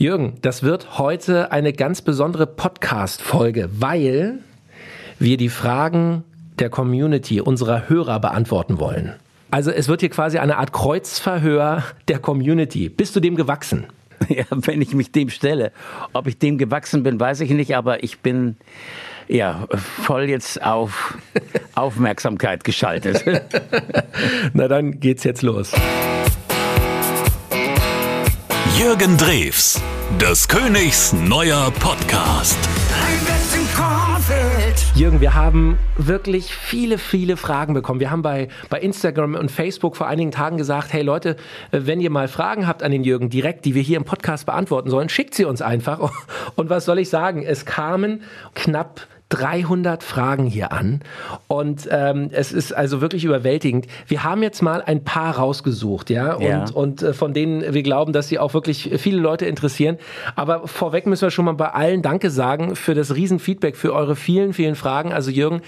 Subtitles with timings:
[0.00, 4.38] Jürgen, das wird heute eine ganz besondere Podcast-Folge, weil
[5.18, 6.24] wir die Fragen
[6.58, 9.12] der Community, unserer Hörer beantworten wollen.
[9.50, 12.88] Also es wird hier quasi eine Art Kreuzverhör der Community.
[12.88, 13.88] Bist du dem gewachsen?
[14.28, 15.70] Ja, wenn ich mich dem stelle.
[16.14, 18.56] Ob ich dem gewachsen bin, weiß ich nicht, aber ich bin
[19.28, 19.66] ja
[20.02, 21.18] voll jetzt auf
[21.74, 23.24] Aufmerksamkeit geschaltet.
[24.54, 25.72] Na dann geht's jetzt los.
[28.80, 29.78] Jürgen Drews,
[30.18, 32.58] des Königs neuer Podcast.
[34.94, 38.00] Jürgen, wir haben wirklich viele, viele Fragen bekommen.
[38.00, 41.36] Wir haben bei, bei Instagram und Facebook vor einigen Tagen gesagt, hey Leute,
[41.72, 44.88] wenn ihr mal Fragen habt an den Jürgen direkt, die wir hier im Podcast beantworten
[44.88, 46.10] sollen, schickt sie uns einfach.
[46.54, 47.42] Und was soll ich sagen?
[47.42, 48.22] Es kamen
[48.54, 51.00] knapp 300 Fragen hier an
[51.48, 53.86] und ähm, es ist also wirklich überwältigend.
[54.06, 56.64] Wir haben jetzt mal ein paar rausgesucht, ja, und, Ja.
[56.74, 59.98] und äh, von denen wir glauben, dass sie auch wirklich viele Leute interessieren.
[60.36, 64.16] Aber vorweg müssen wir schon mal bei allen Danke sagen für das Riesenfeedback, für eure
[64.16, 65.12] vielen, vielen Fragen.
[65.12, 65.62] Also Jürgen,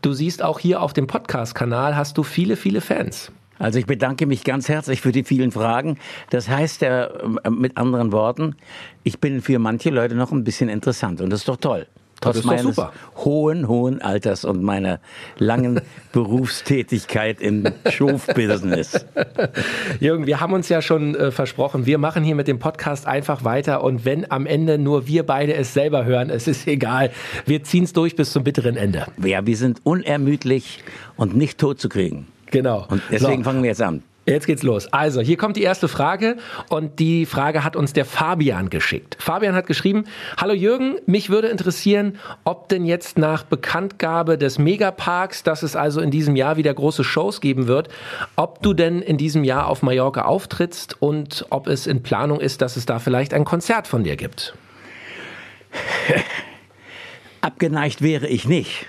[0.00, 3.30] du siehst auch hier auf dem Podcast-Kanal hast du viele, viele Fans.
[3.58, 5.98] Also ich bedanke mich ganz herzlich für die vielen Fragen.
[6.30, 8.56] Das heißt ja äh, mit anderen Worten,
[9.04, 11.86] ich bin für manche Leute noch ein bisschen interessant und das ist doch toll.
[12.22, 12.76] Trotz meines
[13.16, 15.00] hohen, hohen Alters und meiner
[15.38, 15.80] langen
[16.12, 19.04] Berufstätigkeit im Showbusiness.
[20.00, 23.44] Jürgen, wir haben uns ja schon äh, versprochen, wir machen hier mit dem Podcast einfach
[23.44, 27.10] weiter und wenn am Ende nur wir beide es selber hören, es ist egal.
[27.44, 29.06] Wir ziehen es durch bis zum bitteren Ende.
[29.22, 30.84] Ja, wir sind unermüdlich
[31.16, 32.28] und nicht tot zu kriegen.
[32.50, 32.86] Genau.
[32.88, 33.50] Und deswegen So.
[33.50, 34.02] fangen wir jetzt an.
[34.24, 34.92] Jetzt geht's los.
[34.92, 36.36] Also, hier kommt die erste Frage
[36.68, 39.16] und die Frage hat uns der Fabian geschickt.
[39.18, 40.04] Fabian hat geschrieben,
[40.36, 46.00] Hallo Jürgen, mich würde interessieren, ob denn jetzt nach Bekanntgabe des Megaparks, dass es also
[46.00, 47.88] in diesem Jahr wieder große Shows geben wird,
[48.36, 52.62] ob du denn in diesem Jahr auf Mallorca auftrittst und ob es in Planung ist,
[52.62, 54.54] dass es da vielleicht ein Konzert von dir gibt.
[57.40, 58.86] Abgeneigt wäre ich nicht.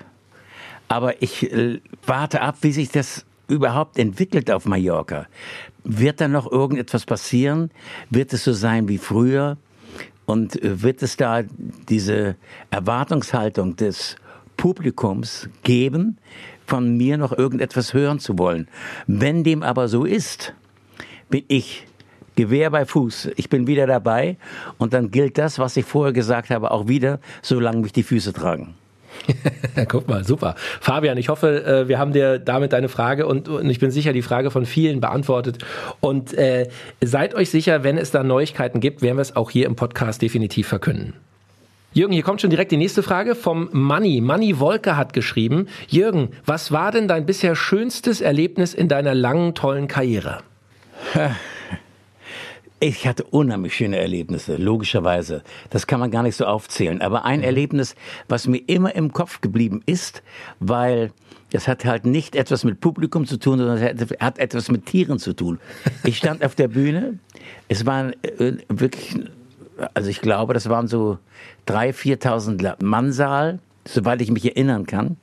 [0.90, 5.28] Aber ich äh, warte ab, wie sich das überhaupt entwickelt auf Mallorca.
[5.84, 7.72] Wird da noch irgendetwas passieren?
[8.10, 9.58] Wird es so sein wie früher?
[10.26, 11.44] Und äh, wird es da
[11.90, 12.36] diese
[12.72, 14.16] Erwartungshaltung des
[14.56, 16.18] Publikums geben,
[16.66, 18.68] von mir noch irgendetwas hören zu wollen?
[19.08, 20.54] Wenn dem aber so ist,
[21.30, 21.86] bin ich
[22.36, 23.30] Gewehr bei Fuß.
[23.36, 24.38] Ich bin wieder dabei
[24.80, 28.34] und dann gilt das, was ich vorher gesagt habe, auch wieder, solange mich die Füße
[28.34, 28.74] tragen.
[29.88, 30.56] Guck mal, super.
[30.82, 34.14] Fabian, ich hoffe, äh, wir haben dir damit deine Frage und, und ich bin sicher,
[34.14, 35.60] die Frage von vielen beantwortet.
[36.00, 36.70] Und äh,
[37.02, 40.22] seid euch sicher, wenn es da Neuigkeiten gibt, werden wir es auch hier im Podcast
[40.22, 41.14] definitiv verkünden.
[41.94, 44.20] Jürgen, hier kommt schon direkt die nächste Frage vom Manni.
[44.20, 49.54] Manni Wolke hat geschrieben, Jürgen, was war denn dein bisher schönstes Erlebnis in deiner langen,
[49.54, 50.40] tollen Karriere?
[52.86, 55.42] Ich hatte unheimlich schöne Erlebnisse, logischerweise.
[55.70, 57.02] Das kann man gar nicht so aufzählen.
[57.02, 57.96] Aber ein Erlebnis,
[58.28, 60.22] was mir immer im Kopf geblieben ist,
[60.60, 61.12] weil
[61.52, 64.86] das hat halt nicht etwas mit Publikum zu tun, sondern es hat- hat etwas mit
[64.86, 65.60] Tieren zu tun.
[66.04, 67.20] Ich stand auf der Bühne.
[67.70, 69.16] Es waren äh, wirklich,
[69.94, 71.20] also ich glaube, das waren so
[71.68, 75.16] 3.000, 4.000 Mannsaal, soweit ich mich erinnern kann.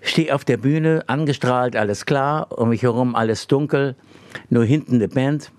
[0.00, 3.96] Stehe auf der Bühne, angestrahlt, alles klar, um mich herum alles dunkel,
[4.48, 5.50] nur hinten eine Band,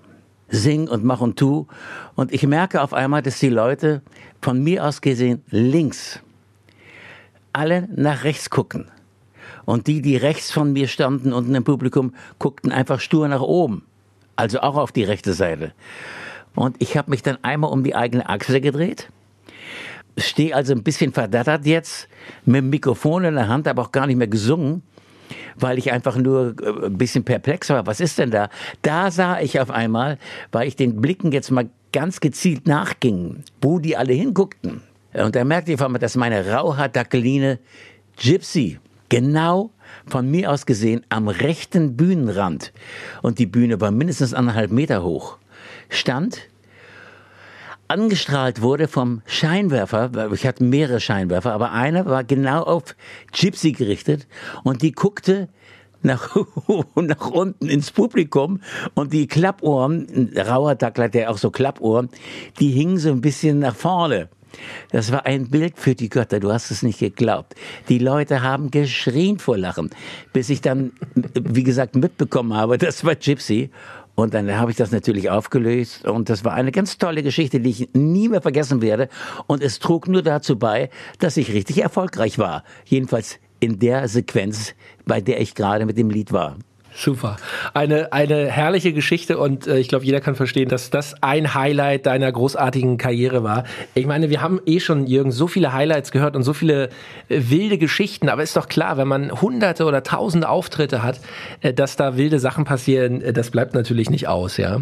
[0.50, 1.68] sing und mach und tu.
[2.16, 4.02] Und ich merke auf einmal, dass die Leute
[4.42, 6.20] von mir aus gesehen links
[7.54, 8.92] alle nach rechts gucken.
[9.66, 13.84] Und die, die rechts von mir standen unten im Publikum, guckten einfach stur nach oben.
[14.36, 15.72] Also auch auf die rechte Seite.
[16.54, 19.10] Und ich habe mich dann einmal um die eigene Achse gedreht
[20.18, 22.08] stehe also ein bisschen verdattert jetzt
[22.46, 24.82] mit dem Mikrofon in der Hand, aber auch gar nicht mehr gesungen,
[25.56, 27.86] weil ich einfach nur äh, ein bisschen perplex war.
[27.88, 28.50] Was ist denn da?
[28.82, 30.18] Da sah ich auf einmal,
[30.52, 34.82] weil ich den Blicken jetzt mal ganz gezielt nachging, wo die alle hinguckten.
[35.14, 37.60] Und da merkte ich auf einmal, dass meine Rauhaar-Dackeline
[38.18, 39.72] Gypsy genau
[40.06, 42.74] von mir aus gesehen am rechten Bühnenrand
[43.22, 45.38] und die Bühne war mindestens anderthalb Meter hoch,
[45.90, 46.50] stand
[47.88, 52.96] angestrahlt wurde vom Scheinwerfer, ich hatte mehrere Scheinwerfer, aber einer war genau auf
[53.32, 54.28] Gypsy gerichtet
[54.64, 55.50] und die guckte
[56.02, 56.36] nach,
[56.96, 58.62] nach unten ins Publikum
[58.94, 62.10] und die Klappohren, ein rauer hat ja auch so Klappohren,
[62.60, 64.30] die hingen so ein bisschen nach vorne.
[64.92, 67.56] Das war ein Bild für die Götter, du hast es nicht geglaubt.
[67.90, 69.90] Die Leute haben geschrien vor Lachen,
[70.32, 73.70] bis ich dann, wie gesagt, mitbekommen habe, das war Gypsy.
[74.16, 77.70] Und dann habe ich das natürlich aufgelöst und das war eine ganz tolle Geschichte, die
[77.70, 79.10] ich nie mehr vergessen werde.
[79.46, 80.90] Und es trug nur dazu bei,
[81.20, 82.64] dass ich richtig erfolgreich war.
[82.86, 84.74] Jedenfalls in der Sequenz,
[85.06, 86.58] bei der ich gerade mit dem Lied war.
[86.98, 87.36] Super.
[87.74, 92.06] Eine, eine herrliche Geschichte und äh, ich glaube, jeder kann verstehen, dass das ein Highlight
[92.06, 93.66] deiner großartigen Karriere war.
[93.96, 96.86] Ich meine, wir haben eh schon, Jürgen, so viele Highlights gehört und so viele
[97.28, 101.20] äh, wilde Geschichten, aber ist doch klar, wenn man hunderte oder tausende Auftritte hat,
[101.60, 104.82] äh, dass da wilde Sachen passieren, äh, das bleibt natürlich nicht aus, ja.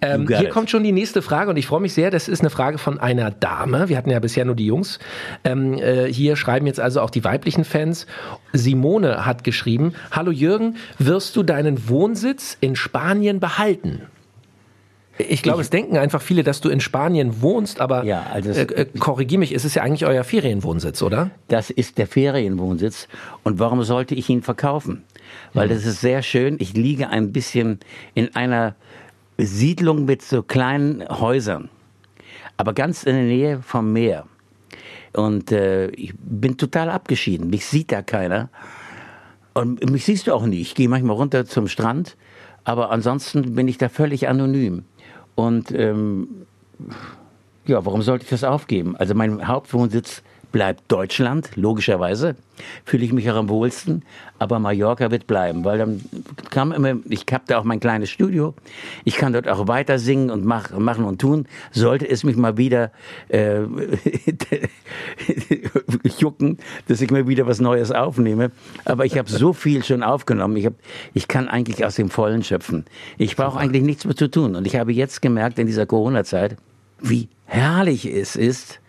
[0.00, 0.50] Ähm, hier it.
[0.50, 2.98] kommt schon die nächste Frage und ich freue mich sehr, das ist eine Frage von
[2.98, 3.88] einer Dame.
[3.88, 4.98] Wir hatten ja bisher nur die Jungs.
[5.44, 8.08] Ähm, äh, hier schreiben jetzt also auch die weiblichen Fans.
[8.52, 14.02] Simone hat geschrieben, Hallo Jürgen, wirst du deinen Wohnsitz in Spanien behalten?
[15.18, 18.62] Ich glaube, es denken einfach viele, dass du in Spanien wohnst, aber ja, also äh,
[18.62, 21.30] äh, korrigier mich, es ist ja eigentlich euer Ferienwohnsitz, oder?
[21.48, 23.08] Das ist der Ferienwohnsitz.
[23.42, 25.04] Und warum sollte ich ihn verkaufen?
[25.52, 25.76] Weil hm.
[25.76, 26.56] das ist sehr schön.
[26.60, 27.80] Ich liege ein bisschen
[28.14, 28.74] in einer
[29.36, 31.68] Siedlung mit so kleinen Häusern,
[32.56, 34.26] aber ganz in der Nähe vom Meer.
[35.12, 37.50] Und äh, ich bin total abgeschieden.
[37.50, 38.48] Mich sieht da keiner.
[39.54, 40.60] Und mich siehst du auch nie.
[40.60, 42.16] Ich gehe manchmal runter zum Strand,
[42.64, 44.84] aber ansonsten bin ich da völlig anonym.
[45.34, 46.28] Und ähm,
[47.66, 48.96] ja, warum sollte ich das aufgeben?
[48.96, 52.36] Also mein Hauptwohnsitz bleibt Deutschland, logischerweise.
[52.84, 54.04] Fühle ich mich auch am wohlsten.
[54.38, 56.00] Aber Mallorca wird bleiben, weil dann
[56.50, 58.54] kam immer, ich habe da auch mein kleines Studio.
[59.04, 61.46] Ich kann dort auch weiter singen und mach, machen und tun.
[61.70, 62.92] Sollte es mich mal wieder
[63.28, 63.60] äh,
[66.18, 66.58] jucken,
[66.88, 68.50] dass ich mir wieder was Neues aufnehme.
[68.84, 70.56] Aber ich habe so viel schon aufgenommen.
[70.56, 70.74] Ich, hab,
[71.14, 72.84] ich kann eigentlich aus dem Vollen schöpfen.
[73.18, 74.56] Ich brauche eigentlich nichts mehr zu tun.
[74.56, 76.56] Und ich habe jetzt gemerkt in dieser Corona-Zeit,
[77.00, 78.81] wie herrlich es ist,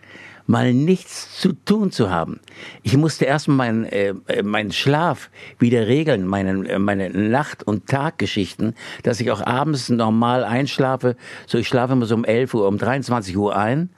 [0.46, 2.40] mal nichts zu tun zu haben.
[2.82, 7.86] Ich musste erstmal meinen äh, äh, meinen Schlaf wieder regeln, meine, äh, meine Nacht- und
[7.86, 11.16] Taggeschichten, dass ich auch abends normal einschlafe.
[11.46, 13.90] So, ich schlafe immer so um 11 Uhr, um 23 Uhr ein.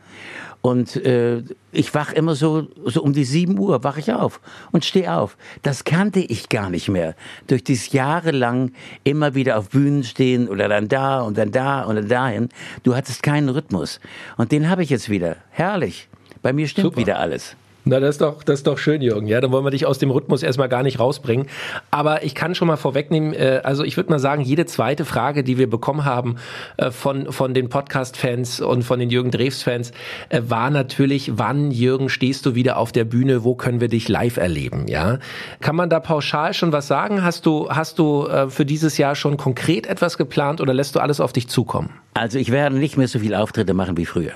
[0.62, 4.40] Und äh, ich wach immer so, so um die 7 Uhr, wach ich auf
[4.72, 5.37] und stehe auf.
[5.62, 7.14] Das kannte ich gar nicht mehr.
[7.46, 8.72] Durch dieses jahrelang
[9.04, 12.48] immer wieder auf Bühnen stehen oder dann da und dann da und dann dahin.
[12.82, 14.00] Du hattest keinen Rhythmus.
[14.37, 15.37] Und den habe ich jetzt wieder.
[15.50, 16.08] Herrlich.
[16.46, 16.98] Bei mir stimmt Super.
[16.98, 17.56] wieder alles.
[17.84, 19.26] Na, das ist doch, das ist doch schön, Jürgen.
[19.26, 21.48] Ja, dann wollen wir dich aus dem Rhythmus erstmal gar nicht rausbringen.
[21.90, 25.43] Aber ich kann schon mal vorwegnehmen, äh, also ich würde mal sagen, jede zweite Frage,
[25.43, 26.37] die wir bekommen haben
[26.76, 29.90] äh, von, von den Podcast-Fans und von den Jürgen Drews-Fans,
[30.28, 33.43] äh, war natürlich, wann, Jürgen, stehst du wieder auf der Bühne?
[33.43, 34.87] Wo können wir dich live erleben?
[34.87, 35.19] Ja,
[35.60, 37.25] kann man da pauschal schon was sagen?
[37.25, 41.00] Hast du, hast du äh, für dieses Jahr schon konkret etwas geplant oder lässt du
[41.00, 41.90] alles auf dich zukommen?
[42.14, 44.34] Also ich werde nicht mehr so viele Auftritte machen wie früher.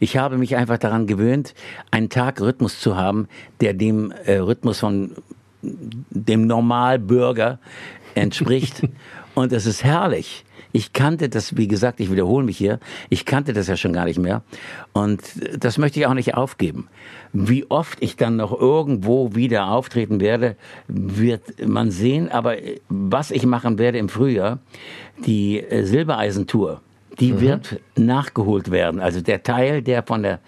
[0.00, 1.54] Ich habe mich einfach daran gewöhnt,
[1.90, 3.28] einen Tag Rhythmus zu haben,
[3.60, 5.12] der dem äh, Rhythmus von
[5.62, 7.58] dem Normalbürger
[8.14, 8.82] entspricht.
[9.34, 10.44] Und es ist herrlich.
[10.72, 12.78] Ich kannte das, wie gesagt, ich wiederhole mich hier,
[13.08, 14.42] ich kannte das ja schon gar nicht mehr.
[14.92, 15.22] Und
[15.58, 16.88] das möchte ich auch nicht aufgeben.
[17.32, 20.56] Wie oft ich dann noch irgendwo wieder auftreten werde,
[20.86, 22.30] wird man sehen.
[22.30, 22.56] Aber
[22.88, 24.58] was ich machen werde im Frühjahr,
[25.24, 26.82] die äh, Silbereisentour,
[27.20, 27.40] die mhm.
[27.40, 29.00] wird nachgeholt werden.
[29.00, 30.40] Also der Teil, der von der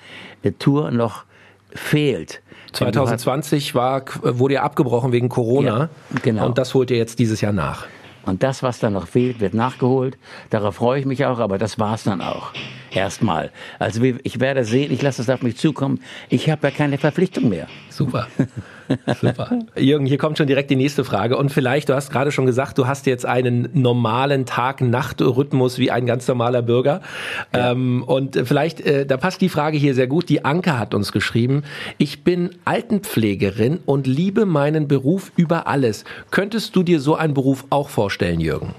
[0.58, 1.24] Tour noch
[1.72, 2.42] fehlt.
[2.72, 5.78] 2020 war, wurde ja abgebrochen wegen Corona.
[5.78, 5.88] Ja,
[6.22, 6.46] genau.
[6.46, 7.86] Und das holt ihr jetzt dieses Jahr nach.
[8.26, 10.18] Und das, was dann noch fehlt, wird nachgeholt.
[10.50, 12.52] Darauf freue ich mich auch, aber das war's dann auch.
[12.92, 13.50] Erstmal.
[13.78, 16.00] Also ich werde sehen, ich lasse es auf mich zukommen.
[16.28, 17.66] Ich habe ja keine Verpflichtung mehr.
[17.88, 18.28] Super.
[19.20, 19.58] Super.
[19.76, 21.36] Jürgen, hier kommt schon direkt die nächste Frage.
[21.36, 26.06] Und vielleicht, du hast gerade schon gesagt, du hast jetzt einen normalen Tag-Nacht-Rhythmus wie ein
[26.06, 27.00] ganz normaler Bürger.
[27.54, 27.72] Ja.
[27.72, 30.28] Ähm, und vielleicht, äh, da passt die Frage hier sehr gut.
[30.28, 31.62] Die Anke hat uns geschrieben,
[31.98, 36.04] ich bin Altenpflegerin und liebe meinen Beruf über alles.
[36.30, 38.74] Könntest du dir so einen Beruf auch vorstellen, Jürgen?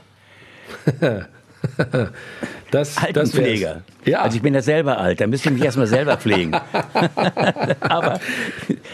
[2.71, 3.83] Das, Altenpfleger.
[3.99, 4.21] Das ja.
[4.21, 6.53] Also ich bin ja selber alt, da müsste ich mich erstmal selber pflegen.
[7.81, 8.21] Aber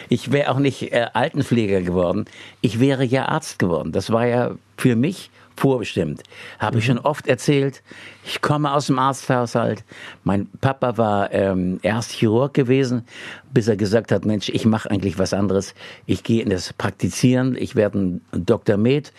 [0.09, 2.25] ich wäre auch nicht äh, Altenpfleger geworden.
[2.61, 3.91] Ich wäre ja Arzt geworden.
[3.91, 6.23] Das war ja für mich vorbestimmt.
[6.59, 6.79] Habe mhm.
[6.79, 7.83] ich schon oft erzählt.
[8.25, 9.83] Ich komme aus dem Arzthaushalt.
[10.23, 13.05] Mein Papa war ähm, erst Chirurg gewesen,
[13.51, 15.73] bis er gesagt hat, Mensch, ich mache eigentlich was anderes.
[16.05, 17.55] Ich gehe in das Praktizieren.
[17.55, 18.77] Ich werde ein Dr.
[18.77, 19.11] Med,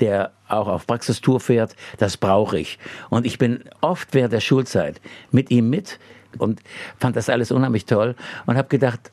[0.00, 1.74] der auch auf Praxistour fährt.
[1.98, 2.78] Das brauche ich.
[3.10, 5.00] Und ich bin oft während der Schulzeit
[5.30, 5.98] mit ihm mit
[6.38, 6.60] und
[6.98, 8.14] fand das alles unheimlich toll
[8.46, 9.12] und habe gedacht,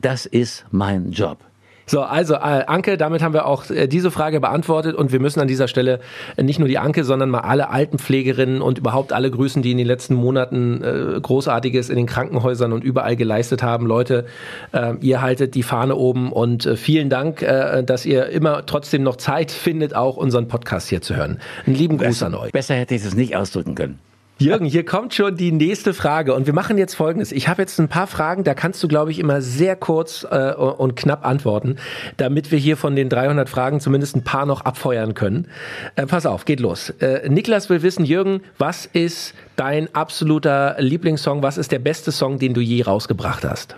[0.00, 1.38] das ist mein Job.
[1.86, 5.40] So, also äh, Anke, damit haben wir auch äh, diese Frage beantwortet und wir müssen
[5.40, 6.00] an dieser Stelle
[6.36, 9.78] äh, nicht nur die Anke, sondern mal alle Altenpflegerinnen und überhaupt alle grüßen, die in
[9.78, 13.86] den letzten Monaten äh, Großartiges in den Krankenhäusern und überall geleistet haben.
[13.86, 14.26] Leute,
[14.72, 19.02] äh, ihr haltet die Fahne oben und äh, vielen Dank, äh, dass ihr immer trotzdem
[19.02, 21.40] noch Zeit findet, auch unseren Podcast hier zu hören.
[21.66, 22.52] Einen lieben Gruß besser, an euch.
[22.52, 24.11] Besser hätte ich es nicht ausdrücken können.
[24.42, 27.30] Jürgen, hier kommt schon die nächste Frage und wir machen jetzt folgendes.
[27.30, 30.52] Ich habe jetzt ein paar Fragen, da kannst du, glaube ich, immer sehr kurz äh,
[30.52, 31.76] und knapp antworten,
[32.16, 35.46] damit wir hier von den 300 Fragen zumindest ein paar noch abfeuern können.
[35.94, 36.90] Äh, pass auf, geht los.
[36.90, 41.42] Äh, Niklas will wissen, Jürgen, was ist dein absoluter Lieblingssong?
[41.44, 43.76] Was ist der beste Song, den du je rausgebracht hast?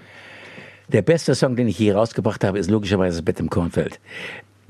[0.88, 4.00] Der beste Song, den ich je rausgebracht habe, ist logischerweise Bett im Kornfeld,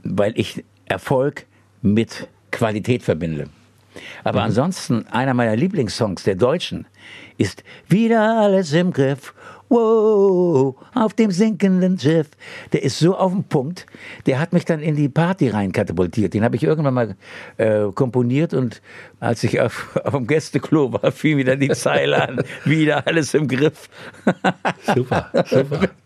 [0.02, 1.46] weil ich Erfolg
[1.82, 3.48] mit Qualität verbinde.
[4.22, 4.46] Aber mhm.
[4.46, 6.86] ansonsten, einer meiner Lieblingssongs der Deutschen
[7.38, 9.34] ist Wieder alles im Griff.
[9.68, 12.28] Wow, auf dem sinkenden Schiff.
[12.72, 13.86] Der ist so auf den Punkt,
[14.26, 16.34] der hat mich dann in die Party rein katapultiert.
[16.34, 17.16] Den habe ich irgendwann mal
[17.56, 18.82] äh, komponiert und
[19.20, 22.44] als ich auf, auf dem Gästeklo war, fiel wieder die Zeile an.
[22.64, 23.88] Wieder alles im Griff.
[24.94, 25.88] super, super.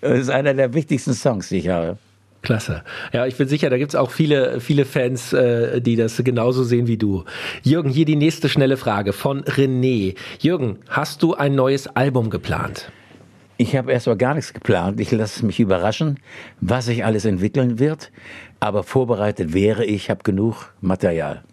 [0.00, 1.96] Das ist einer der wichtigsten Songs, die ich habe.
[2.42, 2.82] Klasse.
[3.12, 6.88] Ja, ich bin sicher, da gibt's auch viele, viele Fans, äh, die das genauso sehen
[6.88, 7.24] wie du.
[7.62, 10.16] Jürgen, hier die nächste schnelle Frage von René.
[10.40, 12.90] Jürgen, hast du ein neues Album geplant?
[13.58, 14.98] Ich habe erstmal gar nichts geplant.
[14.98, 16.18] Ich lasse mich überraschen,
[16.60, 18.10] was sich alles entwickeln wird.
[18.58, 21.44] Aber vorbereitet wäre ich, habe genug Material.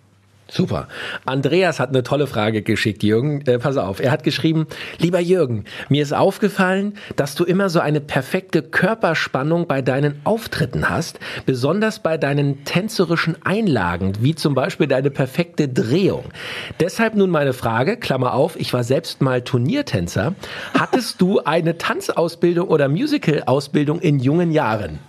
[0.51, 0.87] Super.
[1.25, 3.41] Andreas hat eine tolle Frage geschickt, Jürgen.
[3.41, 7.79] Äh, pass auf, er hat geschrieben, lieber Jürgen, mir ist aufgefallen, dass du immer so
[7.79, 14.87] eine perfekte Körperspannung bei deinen Auftritten hast, besonders bei deinen tänzerischen Einlagen, wie zum Beispiel
[14.87, 16.25] deine perfekte Drehung.
[16.79, 20.33] Deshalb nun meine Frage, Klammer auf, ich war selbst mal Turniertänzer.
[20.73, 24.99] Hattest du eine Tanzausbildung oder Musical-Ausbildung in jungen Jahren?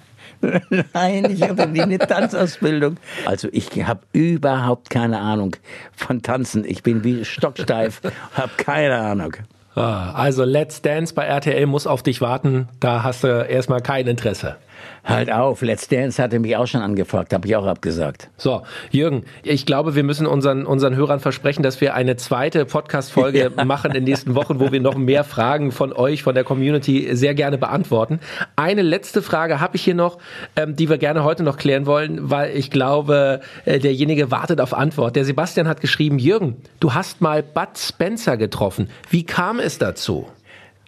[0.93, 2.97] Nein, ich habe nie eine Tanzausbildung.
[3.27, 5.57] Also ich habe überhaupt keine Ahnung
[5.95, 6.65] von Tanzen.
[6.65, 8.01] Ich bin wie stocksteif,
[8.35, 9.37] habe keine Ahnung.
[9.75, 12.69] Ah, also Let's Dance bei RTL muss auf dich warten.
[12.81, 14.57] Da hast du erstmal kein Interesse.
[15.05, 18.29] Halt auf, Let's Dance hatte mich auch schon angefragt, habe ich auch abgesagt.
[18.37, 23.53] So, Jürgen, ich glaube, wir müssen unseren, unseren Hörern versprechen, dass wir eine zweite Podcast-Folge
[23.57, 23.65] ja.
[23.65, 27.09] machen in den nächsten Wochen, wo wir noch mehr Fragen von euch, von der Community
[27.13, 28.21] sehr gerne beantworten.
[28.57, 30.19] Eine letzte Frage habe ich hier noch,
[30.57, 34.75] ähm, die wir gerne heute noch klären wollen, weil ich glaube, äh, derjenige wartet auf
[34.75, 35.17] Antwort.
[35.17, 38.91] Der Sebastian hat geschrieben, Jürgen, du hast mal Bud Spencer getroffen.
[39.09, 40.27] Wie kam es dazu?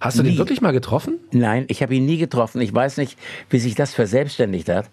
[0.03, 0.31] Hast du nie.
[0.31, 1.19] den wirklich mal getroffen?
[1.31, 2.61] Nein, ich habe ihn nie getroffen.
[2.61, 3.17] Ich weiß nicht,
[3.51, 4.91] wie sich das verselbstständigt hat.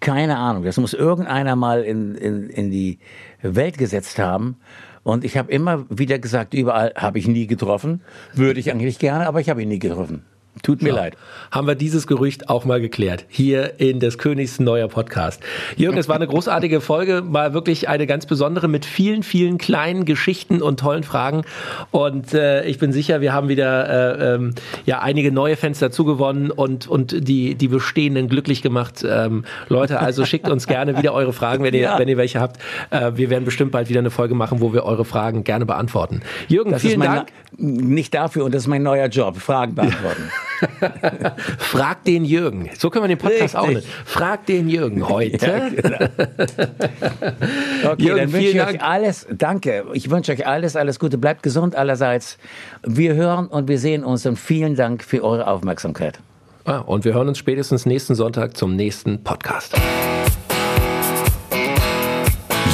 [0.00, 0.64] Keine Ahnung.
[0.64, 2.98] Das muss irgendeiner mal in, in, in die
[3.42, 4.56] Welt gesetzt haben.
[5.02, 8.00] Und ich habe immer wieder gesagt, überall habe ich nie getroffen.
[8.34, 10.24] Würde ich eigentlich gerne, aber ich habe ihn nie getroffen.
[10.62, 10.94] Tut mir ja.
[10.96, 11.16] leid.
[11.50, 13.24] Haben wir dieses Gerücht auch mal geklärt.
[13.28, 15.42] Hier in des Königs neuer Podcast.
[15.76, 20.04] Jürgen, es war eine großartige Folge, mal wirklich eine ganz besondere mit vielen, vielen kleinen
[20.06, 21.42] Geschichten und tollen Fragen.
[21.90, 24.54] Und äh, ich bin sicher, wir haben wieder äh, ähm,
[24.86, 29.04] ja einige neue Fans dazu gewonnen und, und die, die bestehenden glücklich gemacht.
[29.08, 31.98] Ähm, Leute, also schickt uns gerne wieder eure Fragen, wenn ihr, ja.
[31.98, 32.60] wenn ihr welche habt.
[32.90, 36.22] Äh, wir werden bestimmt bald wieder eine Folge machen, wo wir eure Fragen gerne beantworten.
[36.48, 37.28] Jürgen, das vielen mein, Dank.
[37.58, 40.30] Nicht dafür und das ist mein neuer Job, Fragen beantworten.
[41.58, 42.70] Frag den Jürgen.
[42.78, 43.60] So können wir den Podcast Richtig.
[43.60, 43.82] auch nennen.
[44.04, 45.46] Frag den Jürgen heute.
[45.46, 45.96] Ja, genau.
[47.92, 48.74] okay, Jürgen, dann wünsche ich Dank.
[48.74, 49.84] euch alles, danke.
[49.92, 51.18] Ich wünsche euch alles, alles Gute.
[51.18, 52.38] Bleibt gesund allerseits.
[52.82, 56.18] Wir hören und wir sehen uns und vielen Dank für eure Aufmerksamkeit.
[56.64, 59.74] Ah, und wir hören uns spätestens nächsten Sonntag zum nächsten Podcast.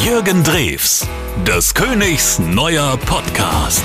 [0.02, 1.06] Jürgen Drews,
[1.46, 3.84] des Königs neuer Podcast.